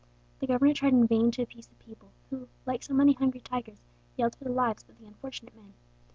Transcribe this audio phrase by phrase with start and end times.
[0.39, 3.85] The governor tried in vain to appease the people, who, like so many hungry tigers,
[4.17, 5.73] yelled for the lives of the unfortunate men.